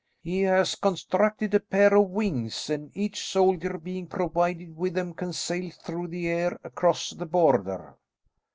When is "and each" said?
2.71-3.23